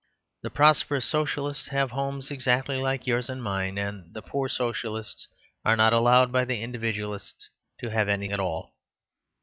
[0.41, 5.27] The prosperous Socialists have homes exactly like yours and mine; and the poor Socialists
[5.63, 8.73] are not allowed by the Individualists to have any at all.